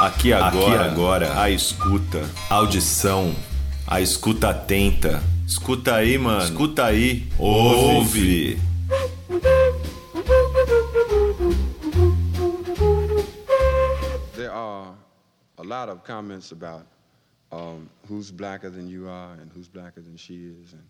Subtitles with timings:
[0.00, 3.34] Aqui agora, Aqui agora, a escuta, audição,
[3.84, 5.20] a escuta atenta.
[5.44, 6.44] Escuta aí, mano.
[6.44, 7.28] Escuta aí.
[7.36, 8.60] Ouve.
[14.36, 14.94] There are
[15.58, 16.86] a lot of comments about
[17.50, 20.84] um, who's blacker than you are and who's blacker than she is and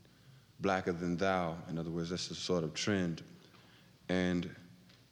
[0.60, 1.56] blacker than thou.
[1.70, 3.22] In other words, that's a sort of trend.
[4.10, 4.50] And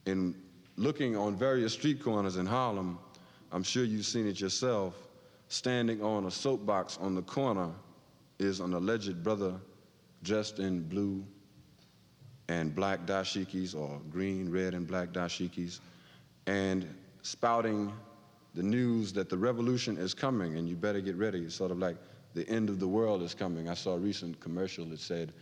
[0.05, 0.35] in
[0.75, 2.99] looking on various street corners in Harlem,
[3.51, 4.95] I'm sure you've seen it yourself,
[5.47, 7.69] standing on a soapbox on the corner
[8.39, 9.55] is an alleged brother
[10.23, 11.23] dressed in blue
[12.49, 15.79] and black dashikis or green, red, and black dashikis
[16.45, 16.87] and
[17.21, 17.91] spouting
[18.53, 21.39] the news that the revolution is coming and you better get ready.
[21.39, 21.97] It's sort of like
[22.33, 23.69] the end of the world is coming.
[23.69, 25.33] I saw a recent commercial that said,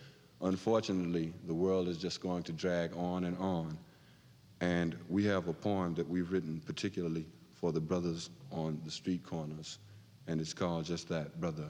[0.42, 3.78] unfortunately, the world is just going to drag on and on.
[4.62, 7.26] And we have a poem that we've written particularly
[7.66, 9.80] for the brothers on the street corners,
[10.28, 11.68] and it's called just that, Brother.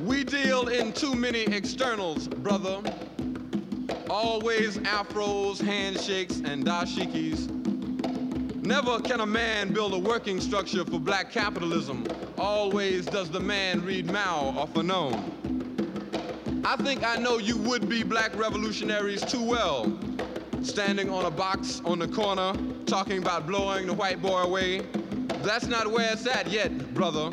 [0.00, 2.80] We deal in too many externals, brother.
[4.08, 7.50] Always afros, handshakes, and dashikis.
[8.64, 12.06] Never can a man build a working structure for black capitalism.
[12.38, 15.28] Always does the man read Mao or Fanon.
[16.64, 19.92] I think I know you would be black revolutionaries too well
[20.62, 22.52] standing on a box on the corner,
[22.86, 24.80] talking about blowing the white boy away.
[25.42, 27.30] That's not where it's at yet, brother.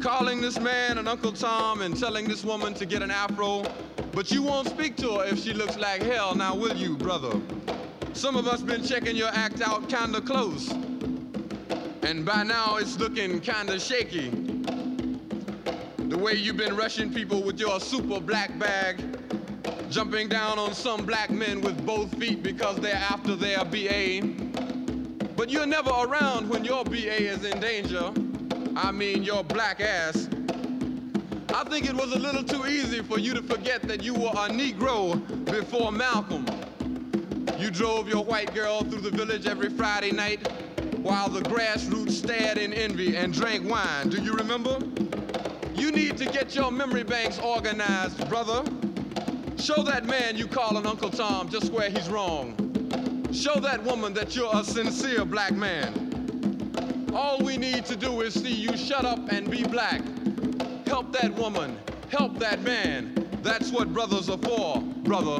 [0.00, 3.64] Calling this man an Uncle Tom and telling this woman to get an afro,
[4.12, 7.40] but you won't speak to her if she looks like hell, now will you, brother?
[8.12, 10.70] Some of us been checking your act out kinda close,
[12.02, 14.30] and by now it's looking kinda shaky.
[16.08, 19.11] The way you've been rushing people with your super black bag,
[19.92, 24.22] jumping down on some black men with both feet because they're after their BA.
[25.36, 28.10] But you're never around when your BA is in danger.
[28.74, 30.30] I mean, your black ass.
[31.54, 34.30] I think it was a little too easy for you to forget that you were
[34.30, 36.46] a Negro before Malcolm.
[37.58, 40.48] You drove your white girl through the village every Friday night
[41.02, 44.08] while the grassroots stared in envy and drank wine.
[44.08, 44.78] Do you remember?
[45.74, 48.64] You need to get your memory banks organized, brother.
[49.62, 52.56] Show that man you call an Uncle Tom just where he's wrong.
[53.32, 57.12] Show that woman that you're a sincere black man.
[57.14, 60.02] All we need to do is see you shut up and be black.
[60.88, 61.78] Help that woman.
[62.08, 63.28] Help that man.
[63.44, 65.38] That's what brothers are for, brother.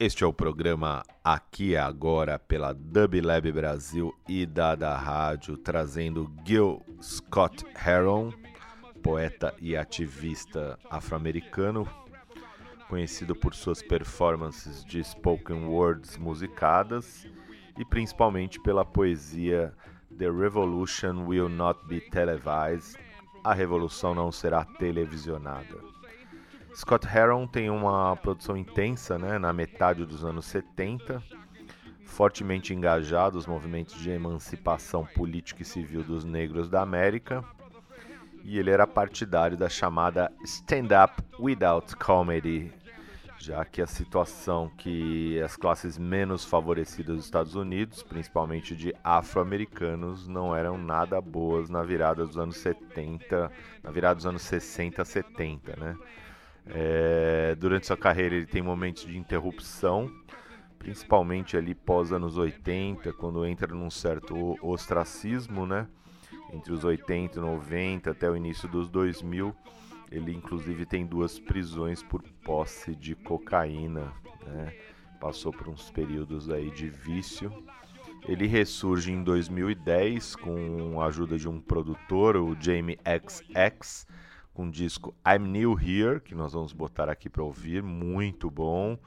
[0.00, 6.80] Este é o programa Aqui Agora pela Dub Lab Brasil e Dada Rádio, trazendo Gil
[7.02, 8.32] Scott Heron,
[9.02, 11.84] poeta e ativista afro-americano,
[12.88, 17.26] conhecido por suas performances de spoken words musicadas
[17.76, 19.74] e principalmente pela poesia
[20.16, 22.96] The Revolution Will Not Be Televised,
[23.42, 25.87] A Revolução Não Será Televisionada.
[26.78, 31.20] Scott Heron tem uma produção intensa né, na metade dos anos 70,
[32.04, 37.42] fortemente engajado nos movimentos de emancipação política e civil dos negros da América,
[38.44, 42.72] e ele era partidário da chamada Stand Up Without Comedy,
[43.40, 50.28] já que a situação que as classes menos favorecidas dos Estados Unidos, principalmente de afro-americanos,
[50.28, 53.50] não eram nada boas na virada dos anos 70,
[53.82, 55.96] na virada dos anos 60 70, né?
[56.70, 60.10] É, durante sua carreira ele tem momentos de interrupção,
[60.78, 65.88] principalmente ali pós anos 80, quando entra num certo ostracismo, né?
[66.52, 69.54] Entre os 80 e 90 até o início dos 2000,
[70.10, 74.12] ele inclusive tem duas prisões por posse de cocaína,
[74.46, 74.74] né?
[75.20, 77.52] Passou por uns períodos aí de vício.
[78.26, 84.06] Ele ressurge em 2010 com a ajuda de um produtor, o Jamie XX,
[84.58, 88.98] com o disco I'm New Here, que nós vamos botar aqui para ouvir, muito bom.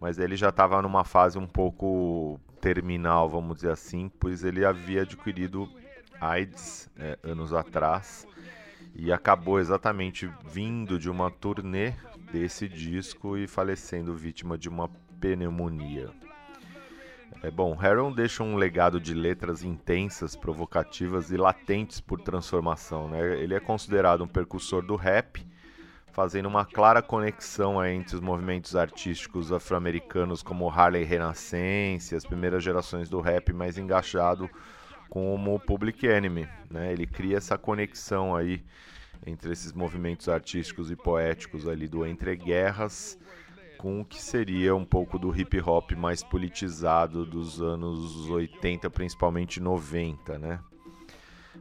[0.00, 5.02] Mas ele já estava numa fase um pouco terminal, vamos dizer assim, pois ele havia
[5.02, 5.68] adquirido
[6.20, 8.28] AIDS é, anos atrás
[8.94, 11.94] e acabou exatamente vindo de uma turnê
[12.32, 14.88] desse disco e falecendo vítima de uma
[15.18, 16.10] pneumonia.
[17.44, 23.08] É bom, Heron deixa um legado de letras intensas, provocativas e latentes por transformação.
[23.08, 23.36] Né?
[23.40, 25.44] Ele é considerado um percussor do rap,
[26.12, 33.08] fazendo uma clara conexão entre os movimentos artísticos afro-americanos como Harley Renaissance, as primeiras gerações
[33.08, 34.48] do rap mais engajado
[35.10, 36.48] como Public Enemy.
[36.70, 36.92] Né?
[36.92, 38.62] Ele cria essa conexão aí
[39.26, 43.18] entre esses movimentos artísticos e poéticos ali do entre guerras
[43.82, 49.58] com o que seria um pouco do hip hop mais politizado dos anos 80, principalmente
[49.58, 50.60] 90, né?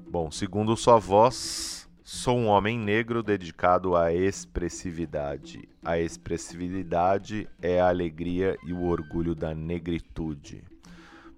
[0.08, 5.68] Bom, segundo sua voz, sou um homem negro dedicado à expressividade.
[5.84, 10.64] A expressividade é a alegria e o orgulho da negritude.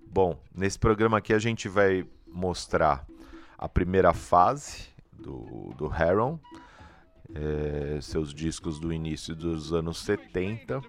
[0.05, 3.07] Bom, nesse programa aqui a gente vai mostrar
[3.57, 6.37] a primeira fase do, do Heron,
[7.33, 10.81] é, seus discos do início dos anos 70.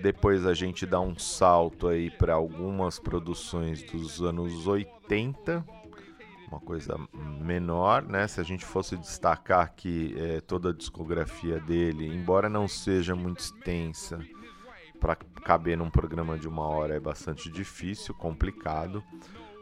[0.00, 5.64] Depois a gente dá um salto aí para algumas produções dos anos 80,
[6.46, 6.96] uma coisa
[7.40, 8.28] menor, né?
[8.28, 13.40] Se a gente fosse destacar aqui é, toda a discografia dele, embora não seja muito
[13.40, 14.20] extensa,
[15.00, 19.02] para caber num programa de uma hora é bastante difícil, complicado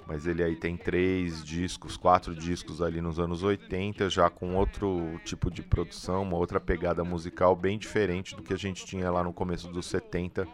[0.06, 5.20] mas ele aí tem três discos, quatro discos ali nos anos 80, já com outro
[5.25, 9.25] tipo de produção, uma outra pegada musical bem diferente do que a gente tinha lá
[9.25, 10.47] no começo dos 70,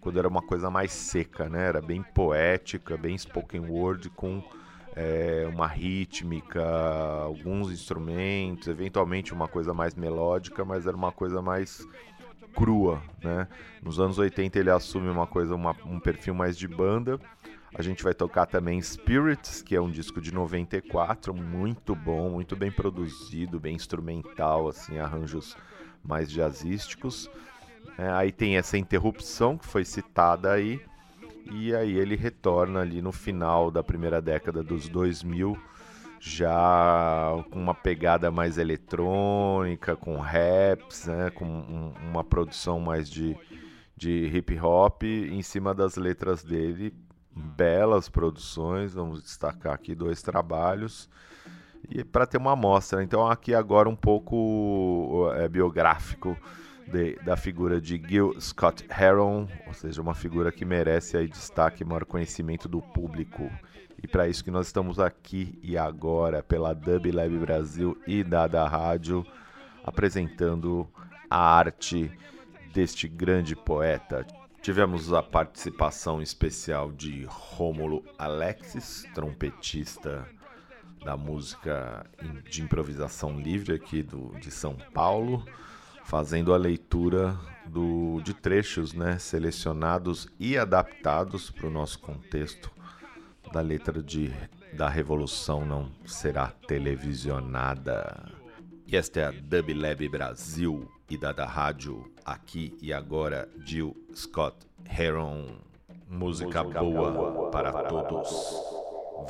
[0.00, 1.66] quando era uma coisa mais seca, né?
[1.66, 4.42] Era bem poética, bem spoken word, com
[4.94, 6.64] é, uma rítmica,
[7.24, 11.84] alguns instrumentos, eventualmente uma coisa mais melódica, mas era uma coisa mais
[12.54, 13.48] crua, né?
[13.82, 17.18] Nos anos 80 ele assume uma coisa, uma, um perfil mais de banda
[17.74, 22.54] a gente vai tocar também Spirits, que é um disco de 94, muito bom, muito
[22.54, 25.56] bem produzido, bem instrumental, assim, arranjos
[26.04, 27.30] mais jazzísticos.
[27.96, 30.80] É, aí tem essa interrupção que foi citada aí,
[31.50, 35.56] e aí ele retorna ali no final da primeira década dos 2000,
[36.20, 43.36] já com uma pegada mais eletrônica, com raps, né, com um, uma produção mais de,
[43.96, 46.94] de hip hop em cima das letras dele,
[47.34, 51.08] belas produções, vamos destacar aqui dois trabalhos
[51.88, 53.02] e para ter uma amostra.
[53.02, 56.36] Então aqui agora um pouco é, biográfico
[56.86, 61.84] de, da figura de Gil Scott Heron, ou seja, uma figura que merece aí destaque
[61.84, 63.50] maior conhecimento do público.
[64.02, 68.66] E para isso que nós estamos aqui e agora pela Dub Lab Brasil e Dada
[68.66, 69.24] Rádio
[69.84, 70.88] apresentando
[71.30, 72.10] a arte
[72.72, 74.26] deste grande poeta.
[74.62, 80.24] Tivemos a participação especial de Rômulo Alexis, trompetista
[81.04, 82.06] da música
[82.48, 85.44] de improvisação livre aqui do, de São Paulo,
[86.04, 87.36] fazendo a leitura
[87.66, 92.70] do, de trechos né, selecionados e adaptados para o nosso contexto
[93.52, 94.32] da letra de
[94.74, 98.30] Da Revolução Não Será Televisionada.
[98.86, 103.94] E esta é a Dub Lab Brasil e da, da rádio Aqui e Agora, Jill
[104.14, 104.56] Scott
[104.88, 105.58] Heron.
[106.08, 108.30] Música, Música boa, boa para, para todos.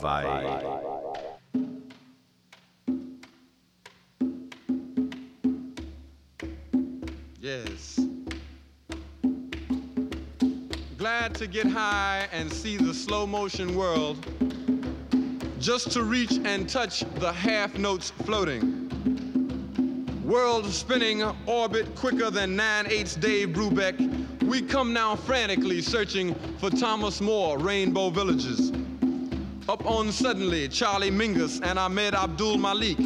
[0.00, 0.25] Vai.
[0.25, 0.62] Vai.
[7.40, 7.99] Yes.
[10.96, 14.19] Glad to get high and see the slow motion world.
[15.58, 18.81] Just to reach and touch the half notes floating
[20.25, 26.71] world spinning orbit quicker than 9 8 Dave Brubeck, we come now frantically searching for
[26.71, 28.73] Thomas More rainbow villages.
[29.69, 32.99] Up on suddenly Charlie Mingus and Ahmed Abdul Malik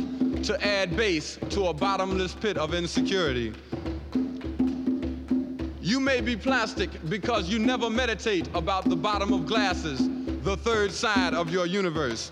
[0.43, 3.53] to add bass to a bottomless pit of insecurity.
[5.81, 10.09] You may be plastic because you never meditate about the bottom of glasses,
[10.43, 12.31] the third side of your universe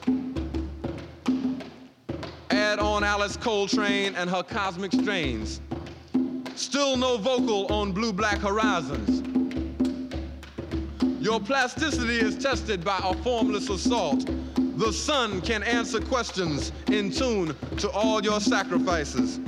[2.65, 5.61] on Alice Coltrane and her cosmic strains.
[6.55, 9.23] Still no vocal on Blue Black Horizons.
[11.21, 14.27] Your plasticity is tested by a formless assault.
[14.79, 19.39] The sun can answer questions in tune to all your sacrifices.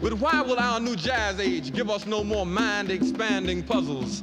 [0.00, 4.22] But why will our new jazz age give us no more mind expanding puzzles?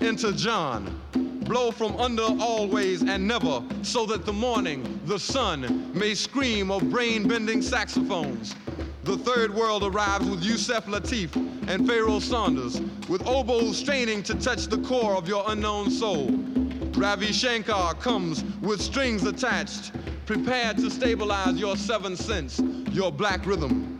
[0.00, 1.00] Enter John
[1.46, 6.90] blow from under always and never, so that the morning, the sun, may scream of
[6.90, 8.54] brain bending saxophones.
[9.04, 11.34] The third world arrives with Yusef Lateef
[11.68, 16.30] and Pharoah Sanders, with oboes straining to touch the core of your unknown soul.
[16.96, 19.92] Ravi Shankar comes with strings attached,
[20.26, 22.60] prepared to stabilize your seventh sense,
[22.90, 23.92] your black rhythm.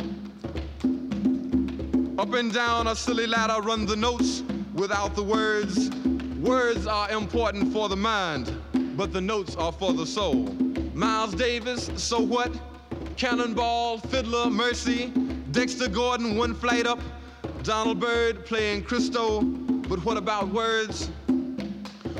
[2.18, 4.42] Up and down a silly ladder run the notes
[4.74, 5.90] without the words,
[6.46, 8.56] Words are important for the mind,
[8.96, 10.44] but the notes are for the soul.
[10.94, 12.52] Miles Davis, so what?
[13.16, 15.08] Cannonball, Fiddler, Mercy,
[15.50, 17.00] Dexter Gordon, One Flight Up,
[17.64, 21.10] Donald Byrd playing Christo, but what about words?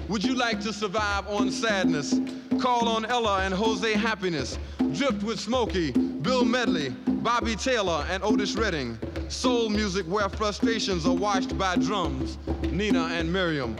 [0.09, 2.19] Would you like to survive on sadness?
[2.59, 4.59] Call on Ella and Jose Happiness,
[4.93, 8.99] drift with Smokey, Bill Medley, Bobby Taylor and Otis Redding.
[9.29, 12.39] Soul music where frustrations are washed by drums.
[12.63, 13.77] Nina and Miriam.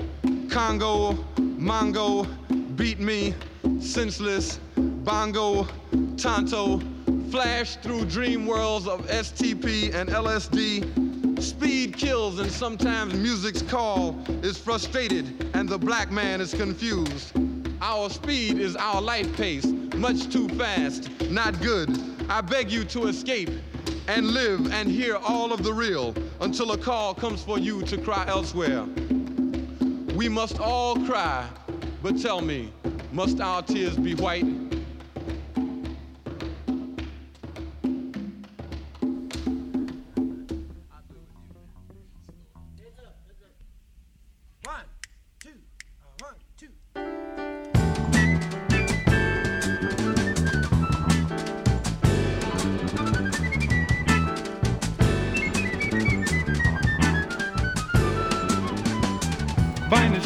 [0.49, 2.27] Congo, Mongo,
[2.77, 3.35] Beat Me,
[3.81, 5.67] Senseless, Bongo,
[6.17, 6.81] Tonto.
[7.31, 11.43] Flash through dream worlds of STP and LSD.
[11.43, 17.33] Speed kills and sometimes music's call is frustrated and the black man is confused.
[17.81, 21.91] Our speed is our life pace, much too fast, not good.
[22.29, 23.51] I beg you to escape
[24.09, 27.99] and live and hear all of the real until a call comes for you to
[27.99, 28.87] cry elsewhere.
[30.17, 31.47] We must all cry,
[32.03, 32.73] but tell me,
[33.13, 34.47] must our tears be white?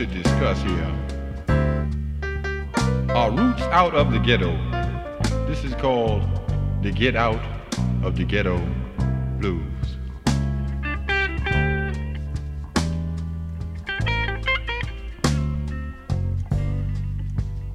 [0.00, 0.96] to discuss here
[3.10, 4.50] are roots out of the ghetto.
[5.46, 6.22] This is called
[6.80, 7.42] the Get Out
[8.02, 8.58] of the Ghetto
[9.38, 9.62] Blues.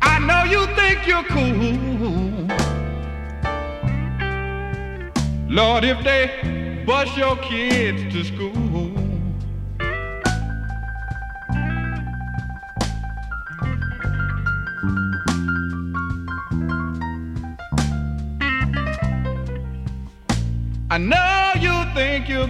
[0.01, 2.47] I know you think you're cool.
[5.47, 8.64] Lord, if they bus your kids to school.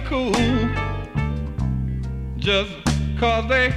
[0.06, 0.32] Cool
[2.36, 2.70] just
[3.18, 3.74] cause they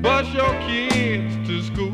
[0.00, 1.92] bus your kids to school.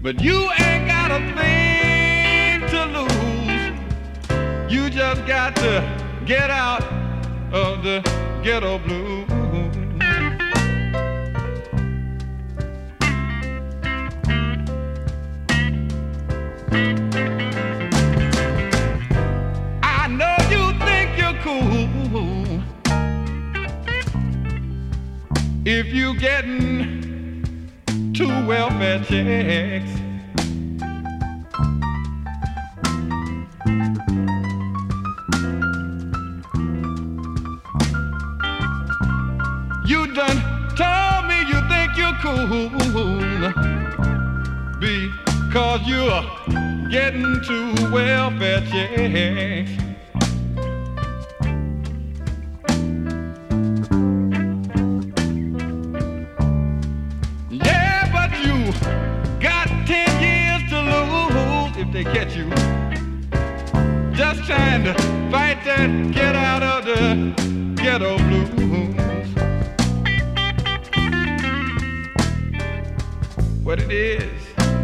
[0.00, 4.72] But you ain't got a thing to lose.
[4.72, 5.82] You just got to
[6.26, 6.84] get out
[7.52, 8.02] of the
[8.44, 9.21] ghetto blues.
[29.12, 29.92] Checks.
[39.86, 40.40] You done
[40.76, 42.70] told me you think you're cool
[44.80, 49.81] because you're getting two welfare checks.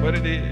[0.09, 0.48] What it is.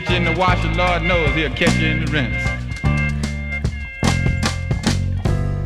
[0.00, 2.42] Get you in the wash, the Lord knows he'll catch you in the rinse.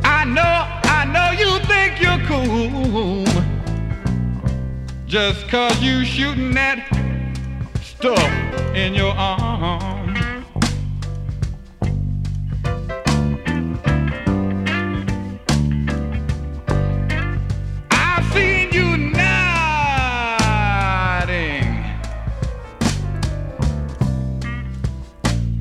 [0.03, 3.25] I know, I know you think you're cool.
[5.07, 6.89] Just cause you shooting that
[7.83, 10.06] stuff in your arm.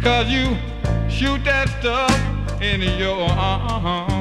[0.06, 0.56] Cause you
[1.10, 4.15] shoot that stuff in your arm.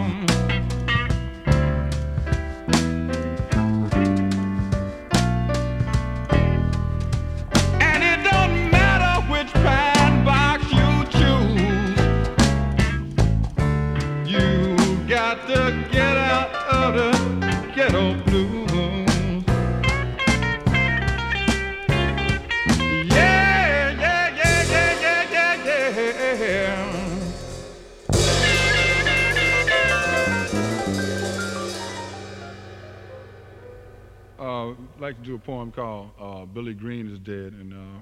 [35.04, 38.00] Like to do a poem called uh, "Billy Green is Dead," and uh,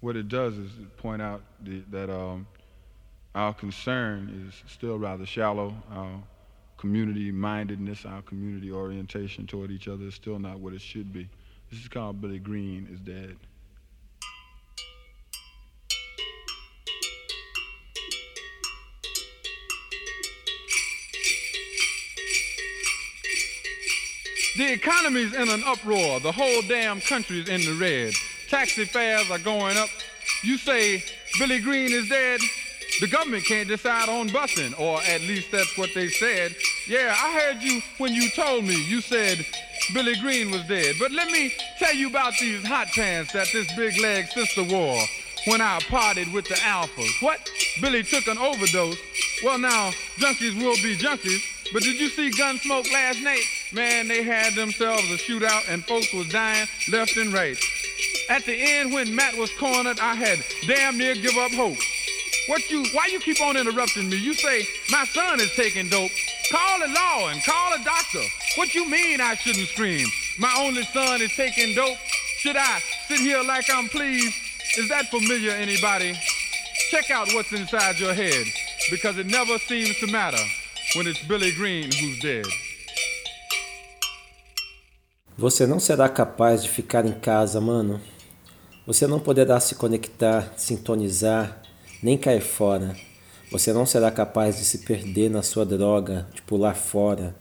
[0.00, 2.46] what it does is point out the, that um,
[3.34, 5.74] our concern is still rather shallow.
[5.90, 6.22] Our
[6.76, 11.26] community mindedness, our community orientation toward each other is still not what it should be.
[11.70, 13.38] This is called Billy Green is Dead.
[24.56, 26.20] The economy's in an uproar.
[26.20, 28.12] The whole damn country's in the red.
[28.48, 29.88] Taxi fares are going up.
[30.42, 31.02] You say
[31.38, 32.40] Billy Green is dead.
[33.00, 36.54] The government can't decide on busing, or at least that's what they said.
[36.86, 38.74] Yeah, I heard you when you told me.
[38.84, 39.38] You said
[39.94, 40.96] Billy Green was dead.
[40.98, 45.02] But let me tell you about these hot pants that this big leg sister wore
[45.46, 47.22] when I partied with the alphas.
[47.22, 47.50] What?
[47.80, 48.98] Billy took an overdose.
[49.42, 51.42] Well, now, junkies will be junkies.
[51.72, 53.44] But did you see Gunsmoke last night?
[53.72, 57.56] Man, they had themselves a shootout and folks was dying left and right.
[58.28, 61.78] At the end, when Matt was cornered, I had damn near give up hope.
[62.48, 64.16] What you, why you keep on interrupting me?
[64.16, 66.10] You say, my son is taking dope.
[66.50, 68.22] Call the law and call a doctor.
[68.56, 70.06] What you mean I shouldn't scream?
[70.38, 71.96] My only son is taking dope.
[72.38, 74.34] Should I sit here like I'm pleased?
[74.76, 76.14] Is that familiar, anybody?
[76.90, 78.46] Check out what's inside your head,
[78.90, 80.42] because it never seems to matter
[80.94, 82.46] when it's Billy Green who's dead.
[85.36, 87.98] Você não será capaz de ficar em casa, mano.
[88.86, 91.62] Você não poderá se conectar, sintonizar,
[92.02, 92.94] nem cair fora.
[93.50, 97.34] Você não será capaz de se perder na sua droga, de pular fora.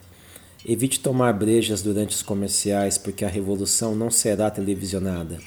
[0.65, 5.39] Evite tomar brejas durante os comerciais, porque a revolução não será televisionada.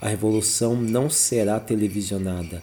[0.00, 2.62] A revolução não será televisionada.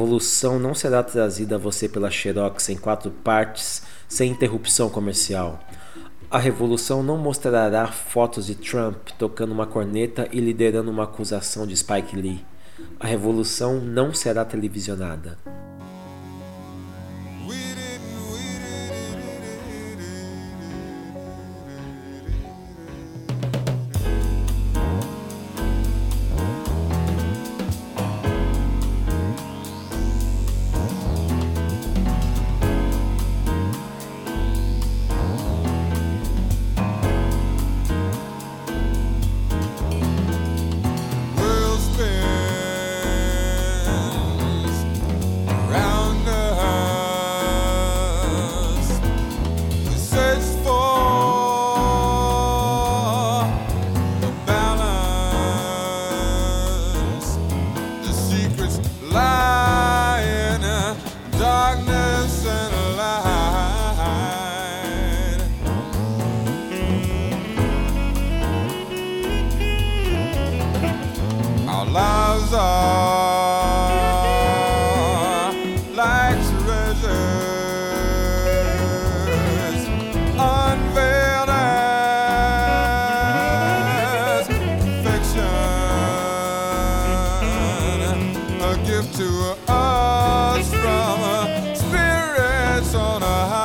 [0.00, 5.60] Revolução não será trazida a você pela Xerox em quatro partes, sem interrupção comercial.
[6.30, 11.76] A revolução não mostrará fotos de Trump tocando uma corneta e liderando uma acusação de
[11.76, 12.42] Spike Lee.
[12.98, 15.36] A revolução não será televisionada.
[92.90, 93.59] Spirits a high,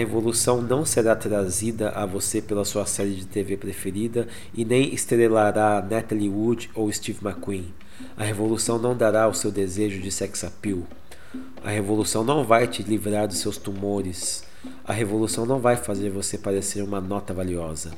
[0.00, 5.86] revolução não será trazida a você pela sua série de TV preferida e nem estrelará
[5.88, 7.72] Natalie Wood ou Steve McQueen.
[8.16, 10.84] A revolução não dará o seu desejo de sex appeal.
[11.62, 14.42] A revolução não vai te livrar dos seus tumores.
[14.84, 17.90] A revolução não vai fazer você parecer uma nota valiosa,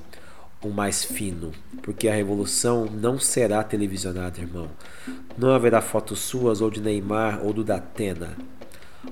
[0.62, 4.68] o mais fino, porque a revolução não será televisionada, irmão.
[5.38, 8.36] Não haverá fotos suas ou de Neymar ou do Datena.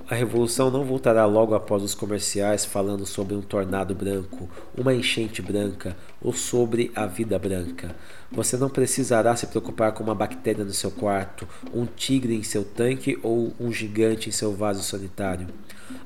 [0.09, 5.43] A revolução não voltará logo após os comerciais falando sobre um tornado branco, uma enchente
[5.43, 7.97] branca ou sobre a vida branca.
[8.30, 12.64] Você não precisará se preocupar com uma bactéria no seu quarto, um tigre em seu
[12.64, 15.49] tanque ou um gigante em seu vaso sanitário.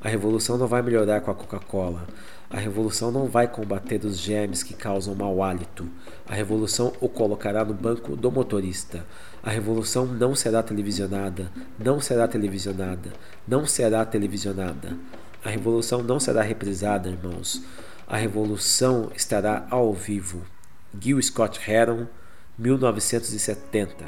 [0.03, 2.07] A revolução não vai melhorar com a Coca-Cola.
[2.49, 5.87] A revolução não vai combater os germes que causam mau hálito.
[6.27, 9.05] A revolução o colocará no banco do motorista.
[9.45, 13.13] A revolução não será televisionada, não será televisionada,
[13.47, 14.97] não será televisionada.
[15.43, 17.61] A revolução não será reprisada, irmãos.
[18.07, 20.41] A revolução estará ao vivo.
[20.99, 22.07] Gil Scott Heron,
[22.57, 24.03] 1970.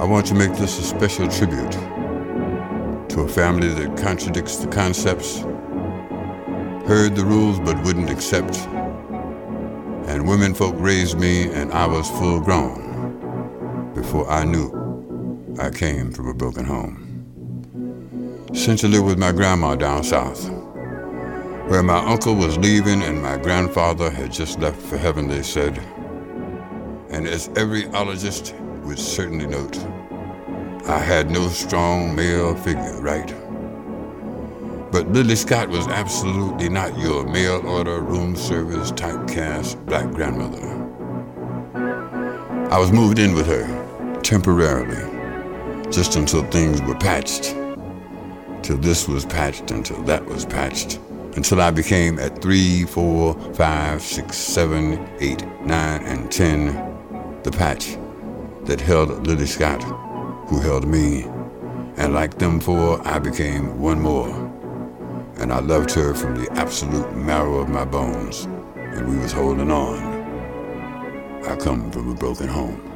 [0.00, 1.78] I want to make this a special tribute
[3.10, 5.44] to a family that contradicts the concepts,
[6.88, 8.66] heard the rules but wouldn't accept.
[10.08, 12.91] And women folk raised me, and I was full grown
[14.12, 18.44] before I knew I came from a broken home.
[18.52, 20.50] Since I lived with my grandma down south,
[21.70, 25.78] where my uncle was leaving and my grandfather had just left for heaven, they said.
[27.08, 28.54] And as every ologist
[28.84, 29.78] would certainly note,
[30.86, 33.34] I had no strong male figure, right?
[34.92, 40.68] But Lily Scott was absolutely not your mail order, room service, typecast black grandmother.
[42.70, 43.81] I was moved in with her
[44.22, 45.02] temporarily,
[45.90, 47.54] just until things were patched,
[48.62, 50.98] till this was patched, until that was patched,
[51.36, 56.66] until I became at three, four, five, six, seven, eight, nine, and ten
[57.42, 57.98] the patch
[58.64, 59.82] that held Lily Scott,
[60.48, 61.24] who held me,
[61.96, 64.28] and like them four, I became one more.
[65.38, 68.44] And I loved her from the absolute marrow of my bones,
[68.76, 70.12] and we was holding on.
[71.44, 72.91] I come from a broken home.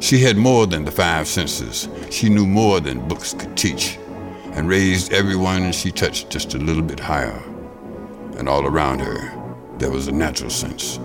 [0.00, 1.88] She had more than the five senses.
[2.10, 3.98] She knew more than books could teach,
[4.52, 7.42] and raised everyone she touched just a little bit higher.
[8.36, 9.32] And all around her,
[9.78, 11.00] there was a natural sense.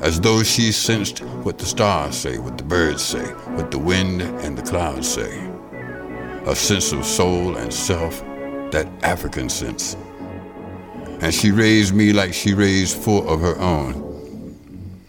[0.00, 3.24] As though she sensed what the stars say, what the birds say,
[3.56, 5.46] what the wind and the clouds say.
[6.46, 8.20] A sense of soul and self,
[8.70, 9.96] that African sense.
[11.20, 14.04] And she raised me like she raised four of her own.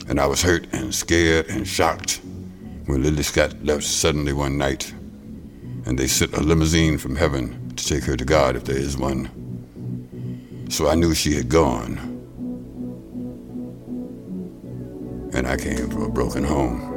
[0.10, 2.22] And I was hurt and scared and shocked
[2.90, 4.92] when Lily Scott left suddenly one night,
[5.86, 8.98] and they sent a limousine from heaven to take her to God if there is
[8.98, 9.30] one.
[10.72, 12.00] So I knew she had gone.
[15.34, 16.89] And I came from a broken home.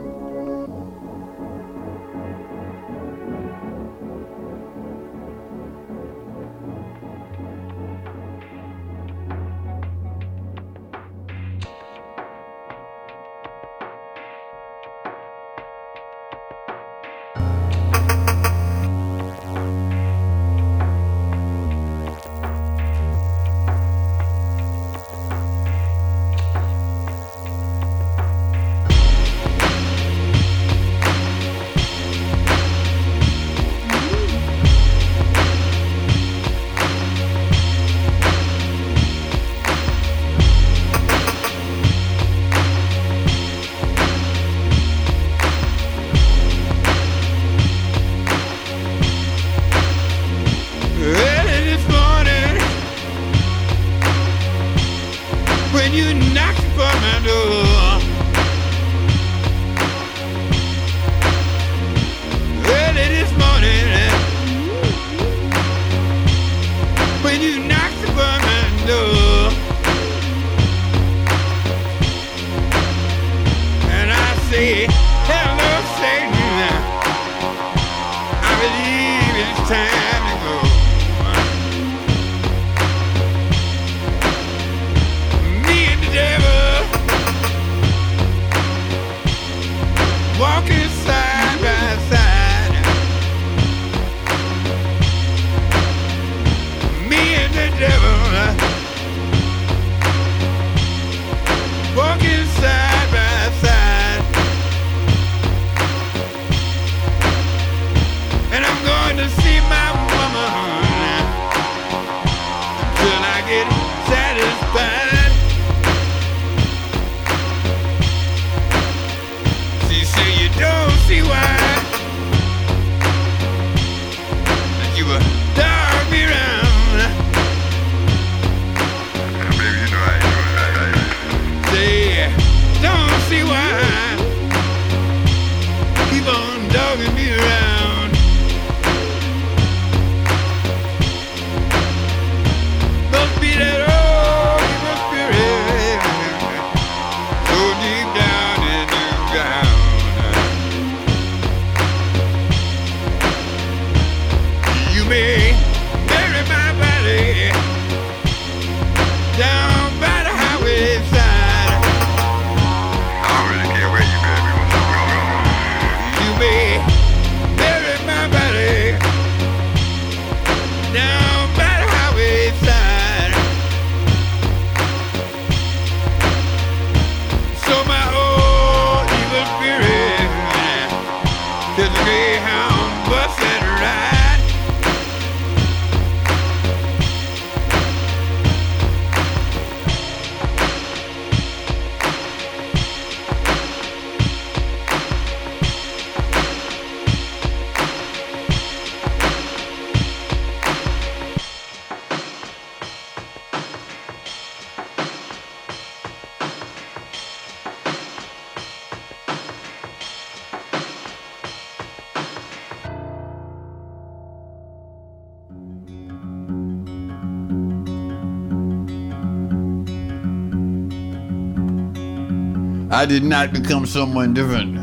[223.03, 224.77] I did not become someone different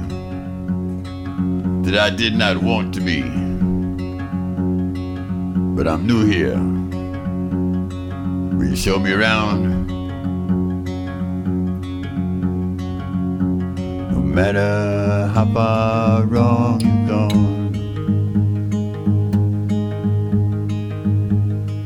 [1.86, 3.22] that I did not want to be.
[5.74, 6.60] But I'm new here.
[8.58, 9.88] Will you show me around?
[14.12, 17.74] No matter how far wrong you've gone,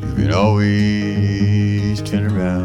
[0.02, 2.63] you can always turn around.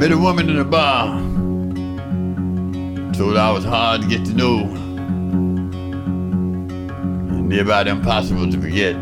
[0.00, 1.08] Met a woman in a bar.
[3.12, 4.60] Told I was hard to get to know.
[7.30, 8.94] And near about impossible to forget.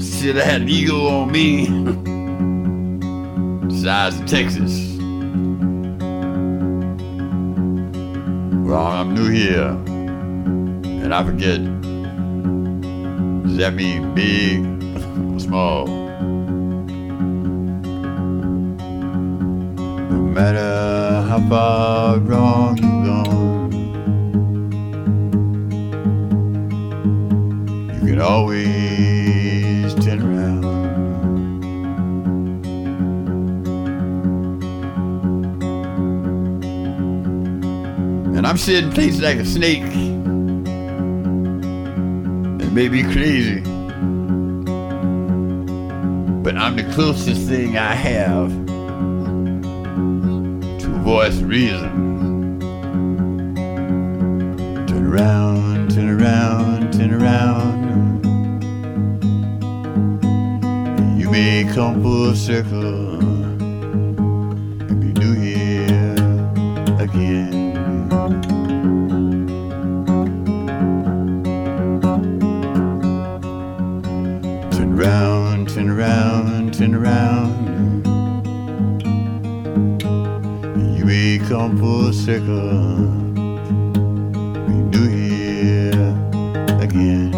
[0.00, 1.66] Said I had an ego on me.
[3.82, 4.96] Size of Texas.
[8.66, 9.76] Well, I'm new here.
[11.02, 11.62] And I forget.
[13.42, 14.64] Does that mean big
[15.34, 15.87] or small?
[21.38, 23.72] How far wrong you've gone,
[27.94, 30.64] you can always turn around.
[38.36, 39.82] And I'm sitting places like a snake.
[42.60, 43.60] It may be crazy,
[46.42, 48.67] but I'm the closest thing I have
[51.08, 52.60] voice reason.
[54.86, 57.78] Turn around, turn around, turn around.
[61.18, 63.20] You may come full circle
[64.90, 66.12] and be new here
[67.00, 68.10] again.
[74.72, 77.57] Turn around, turn around, turn around.
[81.48, 82.98] Come full circle.
[84.68, 85.92] We do here
[86.78, 87.32] again.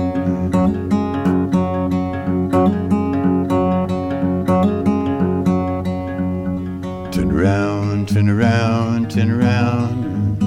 [7.12, 10.40] Turn around, turn around, turn around.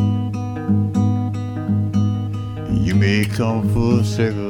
[2.70, 4.43] You may come full circle.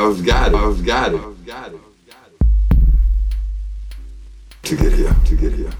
[0.00, 0.54] I've got it.
[0.54, 1.20] I've got it.
[1.20, 1.80] I've got it.
[4.62, 5.14] To get here.
[5.26, 5.70] To get here.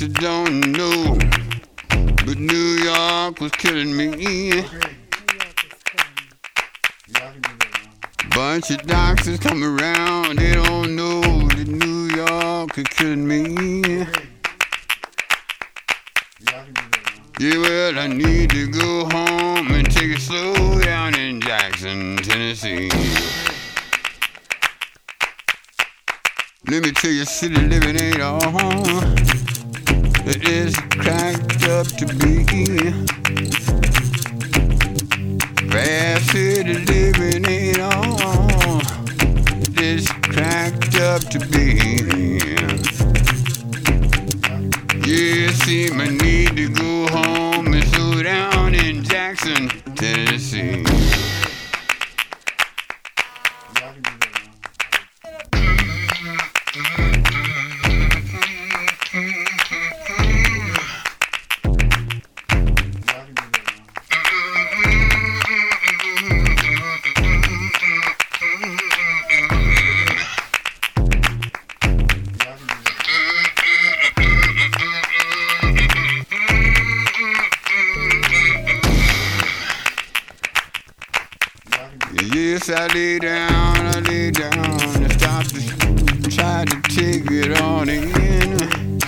[0.00, 1.18] Doctor don't know,
[2.24, 4.64] but New York was killing me.
[8.30, 13.79] Bunch of doctors come around, they don't know that New York is killing me.
[32.00, 32.29] To be.
[82.72, 84.52] I lay down, I lay down
[85.02, 89.00] and stop to try to take it on in.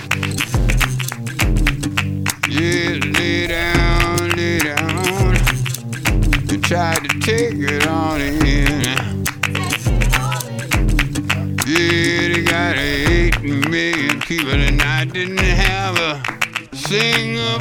[2.49, 5.35] Yeah, lay down, lay down
[6.49, 9.23] and try to take it on in.
[11.65, 17.59] Yeah, they got eight million people and I didn't have a single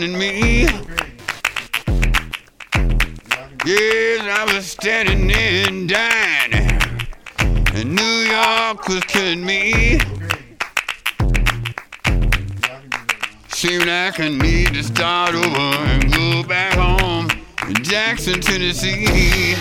[0.00, 0.62] killing me.
[3.66, 6.54] Yes, I was standing there and dying.
[7.74, 10.00] And New York was killing me.
[13.48, 17.28] Seemed like I need to start over and go back home
[17.68, 19.56] in Jackson, Tennessee.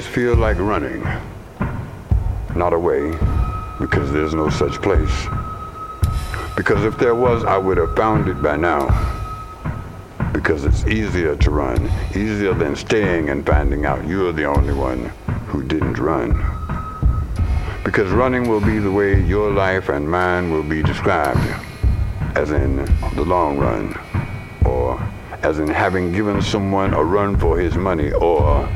[0.00, 1.02] Always feel like running.
[2.56, 3.10] Not away,
[3.78, 5.26] because there's no such place.
[6.56, 8.88] Because if there was, I would have found it by now.
[10.32, 15.10] Because it's easier to run, easier than staying and finding out you're the only one
[15.48, 16.32] who didn't run.
[17.84, 21.46] Because running will be the way your life and mine will be described,
[22.36, 22.76] as in
[23.16, 23.94] the long run,
[24.64, 24.98] or
[25.42, 28.66] as in having given someone a run for his money, or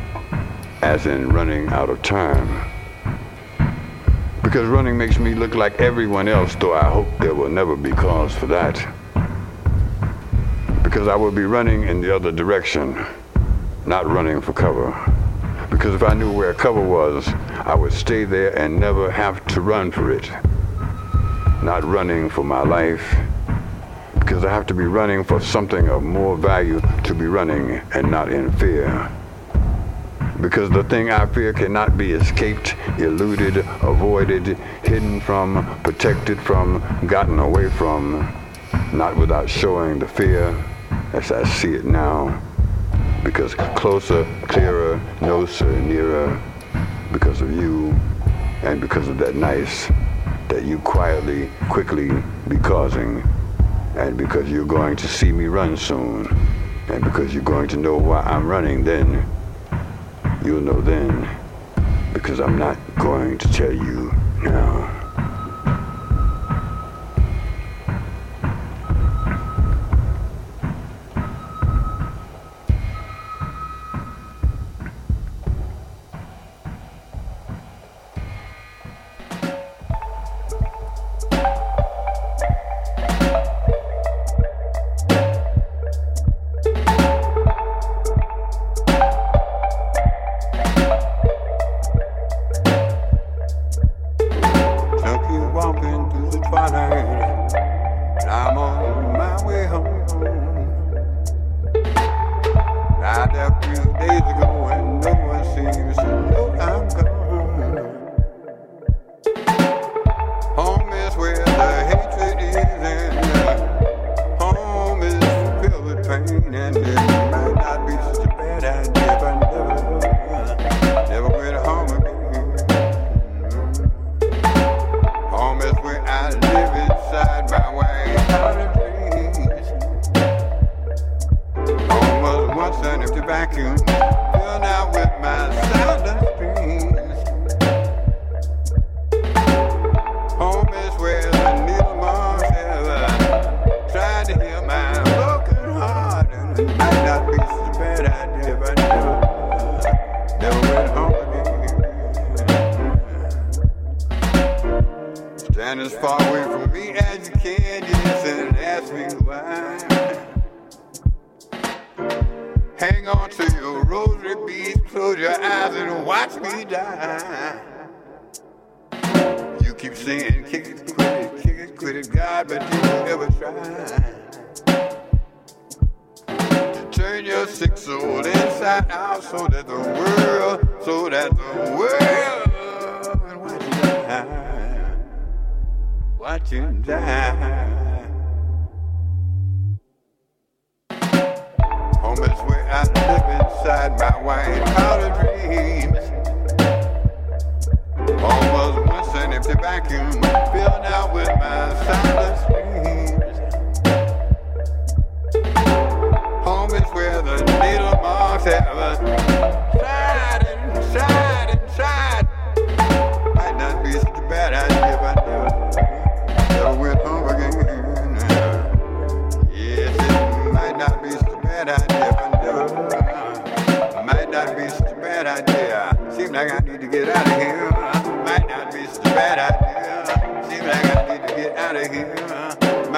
[0.85, 2.71] as in running out of time.
[4.43, 7.91] Because running makes me look like everyone else, though I hope there will never be
[7.91, 8.77] cause for that.
[10.83, 13.03] Because I will be running in the other direction,
[13.87, 14.93] not running for cover.
[15.71, 17.27] Because if I knew where cover was,
[17.65, 20.31] I would stay there and never have to run for it.
[21.63, 23.17] Not running for my life,
[24.21, 28.11] because I have to be running for something of more value to be running and
[28.11, 29.11] not in fear.
[30.41, 37.39] Because the thing I fear cannot be escaped, eluded, avoided, hidden from, protected from, gotten
[37.39, 38.33] away from,
[38.93, 40.55] not without showing the fear
[41.13, 42.41] as I see it now.
[43.23, 46.41] Because closer, clearer, closer, nearer,
[47.13, 47.95] because of you
[48.63, 49.89] and because of that nice
[50.49, 52.11] that you quietly, quickly
[52.49, 53.23] be causing,
[53.97, 56.27] and because you're going to see me run soon,
[56.89, 59.25] and because you're going to know why I'm running then.
[60.45, 61.27] You'll know then,
[62.13, 64.94] because I'm not going to tell you now.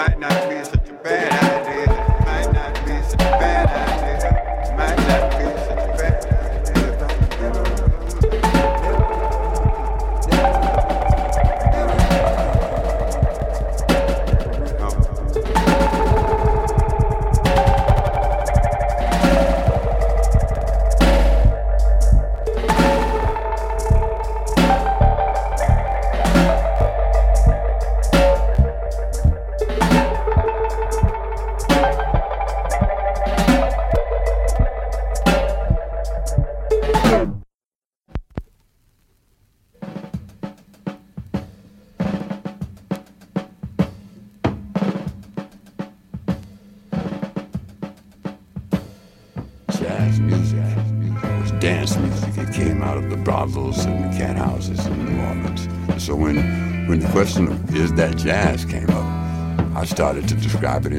[0.09, 0.19] Here.
[0.19, 0.86] Might not be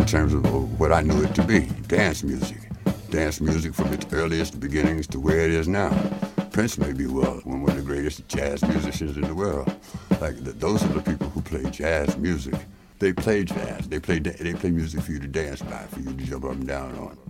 [0.08, 2.58] terms of what I knew it to be dance music.
[3.10, 5.89] Dance music from its earliest beginnings to where it is now.
[6.51, 9.68] Prince may be well one of the greatest jazz musicians in the world.
[10.22, 12.55] Like th those are the people who play jazz music.
[12.99, 13.89] They play jazz.
[13.89, 16.51] They play they play music for you to dance by, for you to jump up
[16.51, 17.26] and down on.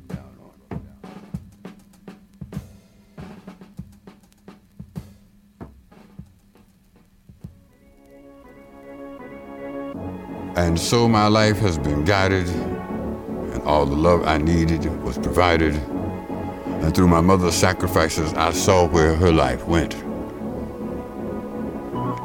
[10.78, 15.74] And so my life has been guided, and all the love I needed was provided.
[15.74, 19.94] And through my mother's sacrifices, I saw where her life went.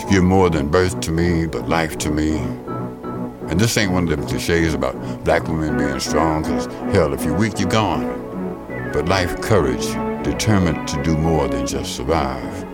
[0.01, 2.37] To give more than birth to me, but life to me.
[3.49, 7.25] And this ain't one of them cliches about black women being strong, because hell, if
[7.25, 8.05] you're weak, you're gone.
[8.93, 9.87] But life courage,
[10.25, 12.65] determined to do more than just survive.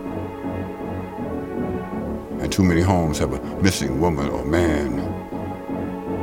[2.41, 5.08] And too many homes have a missing woman or man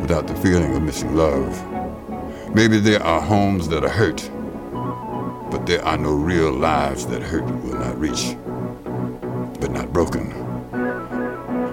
[0.01, 2.55] without the feeling of missing love.
[2.55, 4.31] Maybe there are homes that are hurt,
[5.51, 8.37] but there are no real lives that hurt will not reach,
[9.61, 10.33] but not broken.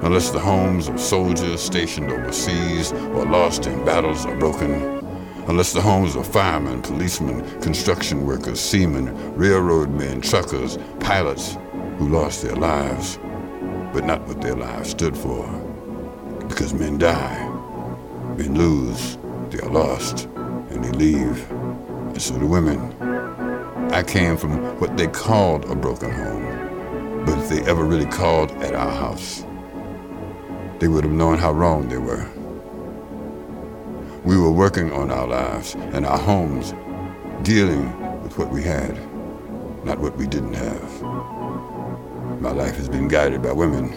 [0.04, 4.72] Unless the homes of soldiers stationed overseas or lost in battles are broken.
[5.48, 11.58] Unless the homes of firemen, policemen, construction workers, seamen, railroad men, truckers, pilots
[11.98, 13.18] who lost their lives,
[13.94, 15.48] but not what their lives stood for.
[16.50, 17.53] Because men die.
[18.38, 19.18] Men lose,
[19.52, 21.50] they are lost, and they leave.
[21.52, 22.80] And so do women.
[23.92, 28.50] I came from what they called a broken home, but if they ever really called
[28.64, 29.46] at our house,
[30.80, 32.28] they would have known how wrong they were.
[34.26, 36.74] We were working on our lives and our homes,
[37.44, 37.86] dealing
[38.24, 38.98] with what we had,
[39.86, 41.02] not what we didn't have.
[42.42, 43.90] My life has been guided by women,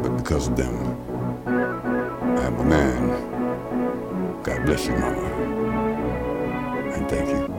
[0.00, 0.87] but because of them,
[2.48, 4.42] am a man.
[4.42, 5.54] God bless you, Mama.
[6.94, 7.57] And thank you.